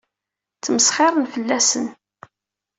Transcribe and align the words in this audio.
Ttmesxiṛen 0.57 1.25
fell-asen. 1.33 1.87